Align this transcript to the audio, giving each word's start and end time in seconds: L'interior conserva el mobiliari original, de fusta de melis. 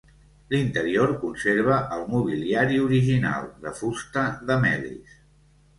L'interior 0.53 1.13
conserva 1.25 1.77
el 1.97 2.07
mobiliari 2.15 2.83
original, 2.89 3.47
de 3.67 3.79
fusta 3.83 4.27
de 4.51 4.63
melis. 4.67 5.19